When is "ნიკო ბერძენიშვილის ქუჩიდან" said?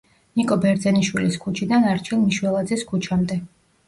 0.39-1.85